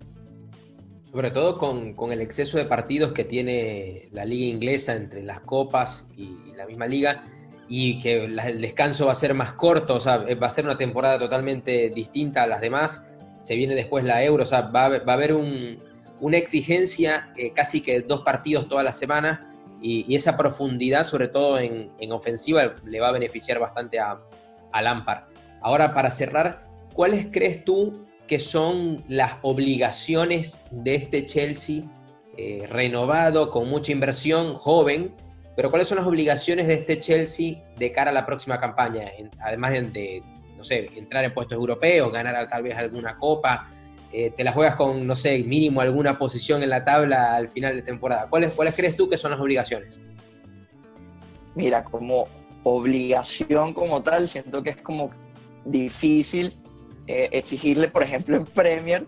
Sobre 1.12 1.30
todo 1.30 1.58
con, 1.58 1.92
con, 1.92 2.10
el 2.10 2.22
exceso 2.22 2.56
de 2.56 2.64
partidos 2.64 3.12
que 3.12 3.24
tiene 3.24 4.08
la 4.12 4.24
liga 4.24 4.46
inglesa 4.46 4.96
entre 4.96 5.22
las 5.22 5.40
copas 5.40 6.06
y, 6.16 6.54
la 6.56 6.66
misma 6.66 6.86
liga, 6.86 7.24
y 7.68 7.98
que 7.98 8.24
el 8.24 8.60
descanso 8.60 9.06
va 9.06 9.12
a 9.12 9.16
ser 9.16 9.34
más 9.34 9.52
corto, 9.52 9.96
o 9.96 10.00
sea, 10.00 10.18
va 10.18 10.46
a 10.46 10.50
ser 10.50 10.64
una 10.64 10.78
temporada 10.78 11.18
totalmente 11.18 11.90
distinta 11.90 12.44
a 12.44 12.46
las 12.46 12.60
demás. 12.60 13.02
Se 13.42 13.56
viene 13.56 13.74
después 13.74 14.04
la 14.04 14.24
Euro, 14.24 14.44
o 14.44 14.46
sea, 14.46 14.62
va, 14.62 14.88
va 14.88 15.12
a 15.12 15.12
haber 15.12 15.34
un, 15.34 15.78
una 16.20 16.38
exigencia 16.38 17.32
eh, 17.36 17.52
casi 17.52 17.82
que 17.82 18.00
dos 18.00 18.22
partidos 18.22 18.68
toda 18.68 18.82
la 18.82 18.92
semana, 18.92 19.52
y, 19.82 20.06
y 20.08 20.14
esa 20.14 20.36
profundidad, 20.36 21.04
sobre 21.04 21.28
todo 21.28 21.58
en, 21.58 21.90
en, 21.98 22.12
ofensiva, 22.12 22.74
le 22.86 23.00
va 23.00 23.08
a 23.08 23.12
beneficiar 23.12 23.58
bastante 23.58 23.98
a, 23.98 24.16
a 24.72 24.82
Lampard. 24.82 25.24
Ahora, 25.60 25.92
para 25.92 26.10
cerrar, 26.10 26.64
¿cuáles 26.94 27.26
crees 27.30 27.64
tú 27.64 28.06
que 28.32 28.38
son 28.38 29.04
las 29.08 29.32
obligaciones 29.42 30.58
de 30.70 30.94
este 30.94 31.26
Chelsea 31.26 31.82
eh, 32.38 32.66
renovado, 32.66 33.50
con 33.50 33.68
mucha 33.68 33.92
inversión, 33.92 34.54
joven, 34.54 35.14
pero 35.54 35.68
cuáles 35.68 35.86
son 35.86 35.98
las 35.98 36.06
obligaciones 36.06 36.66
de 36.66 36.72
este 36.72 36.98
Chelsea 36.98 37.56
de 37.76 37.92
cara 37.92 38.10
a 38.10 38.14
la 38.14 38.24
próxima 38.24 38.58
campaña, 38.58 39.10
además 39.38 39.72
de, 39.72 40.22
no 40.56 40.64
sé, 40.64 40.88
entrar 40.96 41.24
en 41.24 41.34
puestos 41.34 41.56
europeos, 41.56 42.10
ganar 42.10 42.48
tal 42.48 42.62
vez 42.62 42.74
alguna 42.74 43.18
copa, 43.18 43.68
eh, 44.10 44.32
te 44.34 44.42
la 44.44 44.52
juegas 44.52 44.76
con, 44.76 45.06
no 45.06 45.14
sé, 45.14 45.38
mínimo 45.40 45.82
alguna 45.82 46.18
posición 46.18 46.62
en 46.62 46.70
la 46.70 46.86
tabla 46.86 47.36
al 47.36 47.50
final 47.50 47.76
de 47.76 47.82
temporada. 47.82 48.30
¿Cuáles, 48.30 48.54
¿Cuáles 48.54 48.74
crees 48.74 48.96
tú 48.96 49.10
que 49.10 49.18
son 49.18 49.32
las 49.32 49.40
obligaciones? 49.40 50.00
Mira, 51.54 51.84
como 51.84 52.28
obligación 52.62 53.74
como 53.74 54.02
tal, 54.02 54.26
siento 54.26 54.62
que 54.62 54.70
es 54.70 54.76
como 54.80 55.10
difícil 55.66 56.61
eh, 57.06 57.28
exigirle, 57.32 57.88
por 57.88 58.02
ejemplo, 58.02 58.36
en 58.36 58.44
Premier, 58.44 59.06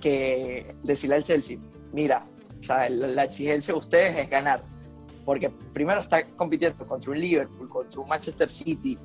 que 0.00 0.74
decirle 0.82 1.16
al 1.16 1.24
Chelsea, 1.24 1.58
mira, 1.92 2.26
la, 2.68 3.24
exigencia 3.24 3.74
de 3.74 3.80
ustedes 3.80 4.16
es 4.16 4.30
ganar, 4.30 4.62
porque 5.24 5.50
primero 5.72 6.00
está 6.00 6.24
compitiendo 6.24 6.86
contra 6.86 7.10
un 7.10 7.20
Liverpool, 7.20 7.68
contra 7.68 8.00
un 8.00 8.08
Manchester 8.08 8.48
City, 8.48 8.98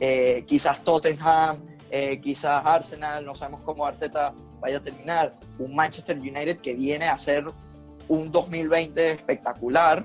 eh, 0.00 0.44
quizás 0.46 0.82
Tottenham, 0.82 1.64
eh, 1.90 2.20
quizás 2.20 2.62
Arsenal, 2.64 3.24
no 3.24 3.34
sabemos 3.34 3.60
cómo 3.62 3.86
Arteta 3.86 4.34
vaya 4.60 4.78
a 4.78 4.82
terminar, 4.82 5.38
un 5.58 5.74
Manchester 5.74 6.18
United 6.18 6.58
que 6.58 6.74
viene 6.74 7.06
a 7.06 7.16
ser 7.16 7.44
un 8.08 8.32
2020 8.32 9.12
espectacular, 9.12 10.04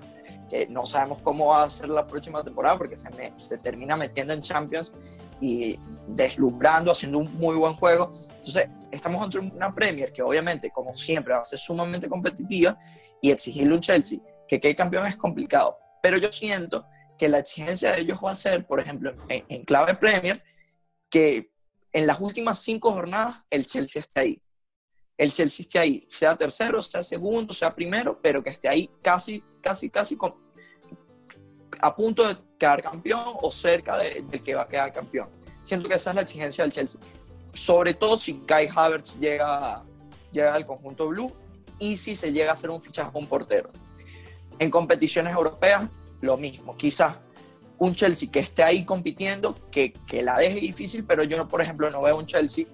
que 0.49 0.67
no 0.67 0.85
sabemos 0.85 1.19
cómo 1.23 1.47
va 1.47 1.63
a 1.63 1.69
ser 1.69 1.89
la 1.89 2.05
próxima 2.05 2.43
temporada 2.43 2.77
porque 2.77 2.95
se, 2.95 3.09
se 3.37 3.57
termina 3.57 3.97
metiendo 3.97 4.33
en 4.33 4.41
Champions 4.41 4.93
y 5.41 5.77
deslumbrando, 6.07 6.91
haciendo 6.91 7.19
un 7.19 7.33
muy 7.35 7.55
buen 7.55 7.73
juego. 7.75 8.11
Entonces, 8.35 8.67
estamos 8.91 9.23
ante 9.23 9.39
una 9.39 9.73
Premier 9.73 10.11
que 10.11 10.21
obviamente, 10.21 10.71
como 10.71 10.93
siempre, 10.93 11.33
va 11.33 11.41
a 11.41 11.45
ser 11.45 11.59
sumamente 11.59 12.07
competitiva 12.09 12.77
y 13.21 13.31
exigirle 13.31 13.75
un 13.75 13.81
Chelsea 13.81 14.19
que 14.47 14.59
quede 14.59 14.75
campeón 14.75 15.05
es 15.05 15.17
complicado. 15.17 15.77
Pero 16.01 16.17
yo 16.17 16.31
siento 16.31 16.85
que 17.17 17.29
la 17.29 17.39
exigencia 17.39 17.91
de 17.91 18.01
ellos 18.01 18.19
va 18.23 18.31
a 18.31 18.35
ser, 18.35 18.65
por 18.65 18.79
ejemplo, 18.79 19.13
en, 19.27 19.45
en 19.49 19.63
clave 19.63 19.93
Premier, 19.95 20.43
que 21.09 21.51
en 21.91 22.07
las 22.07 22.19
últimas 22.19 22.59
cinco 22.59 22.91
jornadas 22.91 23.43
el 23.49 23.65
Chelsea 23.65 24.01
esté 24.01 24.19
ahí. 24.19 24.41
El 25.17 25.31
Chelsea 25.31 25.63
esté 25.63 25.79
ahí, 25.79 26.07
sea 26.09 26.35
tercero, 26.37 26.81
sea 26.81 27.03
segundo, 27.03 27.53
sea 27.53 27.75
primero, 27.75 28.21
pero 28.21 28.41
que 28.41 28.51
esté 28.51 28.69
ahí 28.69 28.89
casi, 29.01 29.43
casi, 29.61 29.89
casi 29.89 30.15
a 31.79 31.95
punto 31.95 32.27
de 32.27 32.37
quedar 32.57 32.81
campeón 32.81 33.23
o 33.41 33.51
cerca 33.51 33.97
de, 33.97 34.23
que 34.43 34.55
va 34.55 34.63
a 34.63 34.67
quedar 34.67 34.91
campeón. 34.91 35.29
Siento 35.63 35.89
que 35.89 35.95
esa 35.95 36.11
es 36.11 36.15
la 36.15 36.21
exigencia 36.21 36.63
del 36.63 36.71
Chelsea. 36.71 37.01
Sobre 37.53 37.93
todo 37.93 38.17
si 38.17 38.35
Kai 38.39 38.69
Havertz 38.73 39.17
llega, 39.19 39.83
llega 40.31 40.53
al 40.53 40.65
conjunto 40.65 41.07
blue 41.07 41.31
y 41.79 41.97
si 41.97 42.15
se 42.15 42.31
llega 42.31 42.51
a 42.51 42.53
hacer 42.53 42.69
un 42.69 42.81
fichaje 42.81 43.11
con 43.11 43.27
portero. 43.27 43.71
En 44.59 44.69
competiciones 44.69 45.33
europeas, 45.33 45.83
lo 46.21 46.37
mismo. 46.37 46.75
Quizás 46.75 47.15
un 47.77 47.95
Chelsea 47.95 48.29
que 48.29 48.39
esté 48.39 48.61
ahí 48.61 48.83
compitiendo, 48.83 49.57
que, 49.71 49.93
que 49.93 50.21
la 50.21 50.37
deje 50.37 50.59
difícil, 50.59 51.05
pero 51.05 51.23
yo, 51.23 51.47
por 51.47 51.61
ejemplo, 51.61 51.89
no 51.89 52.01
veo 52.01 52.17
un 52.17 52.25
Chelsea, 52.25 52.65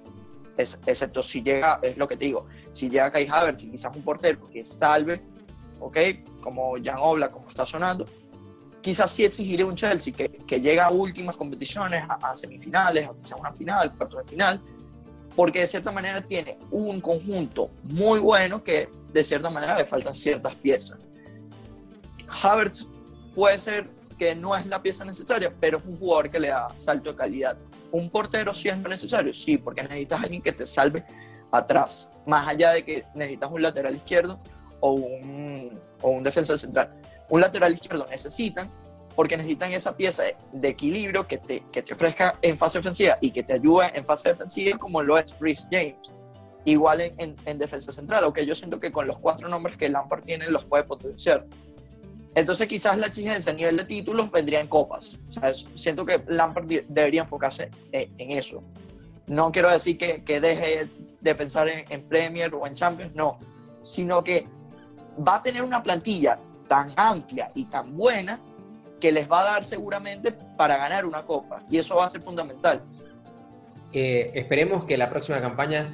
excepto 0.57 1.21
si 1.21 1.43
llega, 1.43 1.79
es 1.83 1.97
lo 1.97 2.07
que 2.07 2.17
te 2.17 2.25
digo, 2.25 2.47
si 2.71 2.89
llega 2.89 3.11
Kai 3.11 3.27
Havertz 3.29 3.63
y 3.63 3.71
quizás 3.71 3.95
un 3.95 4.01
portero 4.01 4.49
que 4.49 4.63
salve, 4.63 5.21
¿ok? 5.79 5.97
Como 6.41 6.73
Jan 6.83 6.97
Obla, 6.99 7.29
como 7.29 7.49
está 7.49 7.65
sonando, 7.65 8.05
quizás 8.85 9.09
sí 9.09 9.25
exigiría 9.25 9.65
un 9.65 9.73
Chelsea 9.73 10.13
que, 10.13 10.29
que 10.29 10.61
llega 10.61 10.85
a 10.85 10.91
últimas 10.91 11.35
competiciones, 11.35 12.03
a, 12.07 12.35
semifinales, 12.35 13.09
o 13.09 13.17
quizás 13.17 13.39
una 13.39 13.51
final, 13.51 13.91
cuarto 13.97 14.17
de 14.19 14.23
final, 14.23 14.61
porque 15.35 15.61
de 15.61 15.65
cierta 15.65 15.91
manera 15.91 16.21
tiene 16.21 16.59
un 16.69 17.01
conjunto 17.01 17.71
muy 17.81 18.19
bueno 18.19 18.63
que 18.63 18.87
de 19.11 19.23
cierta 19.23 19.49
manera 19.49 19.75
le 19.75 19.87
faltan 19.87 20.13
ciertas 20.13 20.53
piezas. 20.53 20.99
Havertz 22.43 22.85
puede 23.33 23.57
ser 23.57 23.89
que 24.19 24.35
no 24.35 24.55
es 24.55 24.67
la 24.67 24.79
pieza 24.83 25.03
necesaria, 25.03 25.51
pero 25.59 25.79
es 25.79 25.85
un 25.85 25.97
jugador 25.97 26.29
que 26.29 26.39
le 26.39 26.49
da 26.49 26.67
salto 26.77 27.09
de 27.09 27.15
calidad. 27.15 27.57
Un 27.91 28.11
portero 28.11 28.53
sí 28.53 28.69
es 28.69 28.77
necesario, 28.77 29.33
sí, 29.33 29.57
porque 29.57 29.81
necesitas 29.81 30.21
alguien 30.21 30.43
que 30.43 30.51
te 30.51 30.67
salve 30.67 31.03
atrás, 31.51 32.07
más 32.27 32.47
allá 32.47 32.73
de 32.73 32.85
que 32.85 33.03
necesitas 33.15 33.49
un 33.49 33.63
lateral 33.63 33.95
izquierdo 33.95 34.39
o 34.79 34.91
un, 34.91 35.71
o 36.03 36.11
un 36.11 36.21
defensor 36.21 36.59
central. 36.59 36.95
Un 37.29 37.41
lateral 37.41 37.73
izquierdo 37.73 38.05
necesitan 38.09 38.69
porque 39.15 39.37
necesitan 39.37 39.71
esa 39.71 39.95
pieza 39.95 40.23
de 40.51 40.67
equilibrio 40.67 41.25
que 41.25 41.37
te, 41.37 41.61
que 41.71 41.81
te 41.81 41.93
ofrezca 41.93 42.37
en 42.41 42.57
fase 42.57 42.79
ofensiva 42.79 43.17
y 43.21 43.31
que 43.31 43.43
te 43.43 43.53
ayude 43.53 43.91
en 43.93 44.05
fase 44.05 44.29
defensiva 44.29 44.77
como 44.77 45.01
lo 45.01 45.17
es 45.17 45.33
Rhys 45.39 45.67
James. 45.71 46.11
Igual 46.65 47.01
en, 47.01 47.35
en, 47.45 47.57
defensa 47.57 47.91
central, 47.91 48.23
aunque 48.23 48.45
yo 48.45 48.55
siento 48.55 48.79
que 48.79 48.91
con 48.91 49.07
los 49.07 49.19
cuatro 49.19 49.47
nombres 49.47 49.77
que 49.77 49.87
Lampard 49.87 50.23
tiene 50.23 50.49
los 50.49 50.65
puede 50.65 50.83
potenciar. 50.83 51.45
Entonces 52.33 52.67
quizás 52.67 52.97
la 52.97 53.07
exigencia 53.07 53.53
a 53.53 53.55
nivel 53.55 53.77
de 53.77 53.85
títulos 53.85 54.29
vendría 54.31 54.59
en 54.59 54.67
copas. 54.67 55.17
siento 55.75 56.05
que 56.05 56.21
Lampard 56.27 56.65
debería 56.65 57.21
enfocarse 57.21 57.69
en, 57.91 58.31
eso. 58.31 58.61
No 59.27 59.51
quiero 59.51 59.71
decir 59.71 59.97
que, 59.97 60.23
que 60.23 60.41
deje 60.41 60.89
de 61.21 61.35
pensar 61.35 61.69
en, 61.69 61.85
en, 61.89 62.03
Premier 62.03 62.53
o 62.53 62.67
en 62.67 62.73
Champions, 62.73 63.13
no, 63.15 63.39
sino 63.83 64.23
que 64.23 64.47
va 65.25 65.35
a 65.35 65.43
tener 65.43 65.61
una 65.61 65.81
plantilla 65.81 66.39
tan 66.67 66.91
amplia 66.95 67.51
y 67.53 67.65
tan 67.65 67.95
buena 67.95 68.39
que 68.99 69.11
les 69.11 69.29
va 69.29 69.41
a 69.41 69.43
dar 69.43 69.65
seguramente 69.65 70.31
para 70.31 70.77
ganar 70.77 71.05
una 71.05 71.23
copa. 71.23 71.63
Y 71.69 71.77
eso 71.77 71.95
va 71.95 72.05
a 72.05 72.09
ser 72.09 72.21
fundamental. 72.21 72.81
Eh, 73.93 74.31
esperemos 74.35 74.85
que 74.85 74.97
la 74.97 75.09
próxima 75.09 75.39
campaña 75.41 75.89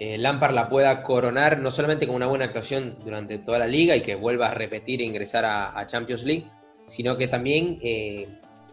eh, 0.00 0.16
Lampard 0.16 0.54
la 0.54 0.70
pueda 0.70 1.02
coronar 1.02 1.58
no 1.58 1.70
solamente 1.70 2.06
con 2.06 2.16
una 2.16 2.26
buena 2.26 2.46
actuación 2.46 2.96
durante 3.04 3.36
toda 3.36 3.58
la 3.58 3.66
liga 3.66 3.94
y 3.94 4.00
que 4.00 4.14
vuelva 4.14 4.46
a 4.46 4.54
repetir 4.54 5.02
e 5.02 5.04
ingresar 5.04 5.44
a, 5.44 5.86
Champions 5.86 6.24
League, 6.24 6.46
sino 6.86 7.18
que 7.18 7.28
también 7.28 7.78
eh, 7.82 8.26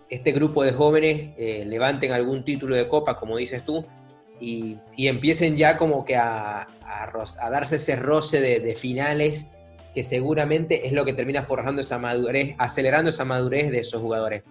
este 0.10 0.32
grupo 0.32 0.64
de 0.64 0.72
jóvenes 0.72 1.32
eh, 1.38 1.66
levanten 1.66 2.14
algún 2.14 2.44
título 2.44 2.78
de 2.78 2.88
copa, 2.88 3.18
como 3.18 3.36
dices 3.36 3.66
tú, 3.66 3.86
y, 4.40 4.78
empiecen 4.96 5.58
ya 5.58 5.76
como 5.76 6.06
que 6.06 6.16
a, 6.16 6.66
darse 7.52 7.76
ese 7.76 7.98
roce 7.98 8.40
de, 8.40 8.76
finales 8.76 9.50
que 9.94 10.04
seguramente 10.04 10.88
es 10.88 10.94
lo 10.94 11.06
que 11.06 11.14
termina 11.14 11.44
forjando 11.44 11.82
esa 11.82 11.98
madurez, 11.98 12.56
acelerando 12.58 13.10
esa 13.10 13.26
madurez 13.26 13.72
de 13.72 13.80
esos 13.80 14.02
jugadores. 14.02 14.44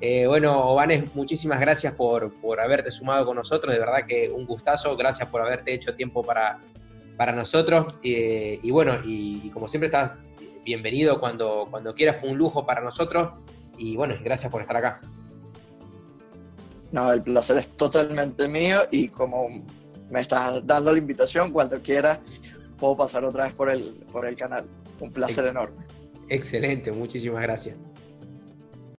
Eh, 0.00 0.26
bueno, 0.26 0.58
Ovanes, 0.66 1.14
muchísimas 1.14 1.60
gracias 1.60 1.94
por, 1.94 2.32
haberte 2.60 2.90
sumado 2.90 3.24
con 3.24 3.36
nosotros, 3.36 3.72
de 3.72 3.80
verdad 3.80 4.04
que 4.06 4.30
un 4.30 4.44
gustazo, 4.46 4.96
gracias 4.96 5.28
por 5.28 5.40
haberte 5.40 5.72
hecho 5.72 5.94
tiempo 5.94 6.22
para, 6.22 6.58
para 7.16 7.32
nosotros. 7.32 7.86
Eh, 8.02 8.58
y 8.62 8.70
bueno, 8.70 8.98
y, 9.04 9.50
como 9.50 9.68
siempre 9.68 9.86
estás 9.86 10.12
bienvenido 10.64 11.20
cuando, 11.20 11.68
cuando 11.70 11.94
quieras, 11.94 12.20
fue 12.20 12.30
un 12.30 12.38
lujo 12.38 12.66
para 12.66 12.80
nosotros 12.80 13.38
y 13.78 13.96
bueno, 13.96 14.14
gracias 14.22 14.50
por 14.50 14.60
estar 14.60 14.76
acá. 14.76 15.00
No, 16.92 17.12
el 17.12 17.22
placer 17.22 17.58
es 17.58 17.68
totalmente 17.68 18.46
mío 18.46 18.82
y 18.90 19.08
como 19.08 19.48
me 20.10 20.20
estás 20.20 20.64
dando 20.66 20.92
la 20.92 20.98
invitación, 20.98 21.50
cuando 21.50 21.80
quieras 21.82 22.20
puedo 22.84 22.96
pasar 22.98 23.24
otra 23.24 23.44
vez 23.44 23.54
por 23.54 23.70
el, 23.70 23.94
por 24.12 24.26
el 24.26 24.36
canal. 24.36 24.66
Un 25.00 25.10
placer 25.10 25.46
enorme. 25.46 25.78
Excelente, 26.28 26.92
muchísimas 26.92 27.40
gracias. 27.40 27.78